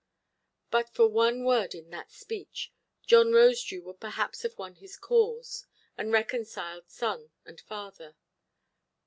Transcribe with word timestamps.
But 0.71 0.89
for 0.89 1.07
one 1.07 1.43
word 1.43 1.75
in 1.75 1.91
that 1.91 2.11
speech, 2.11 2.73
John 3.05 3.33
Rosedew 3.33 3.83
would 3.83 3.99
perhaps 3.99 4.41
have 4.41 4.57
won 4.57 4.77
his 4.77 4.97
cause, 4.97 5.67
and 5.95 6.11
reconciled 6.11 6.89
son 6.89 7.29
and 7.45 7.61
father. 7.61 8.15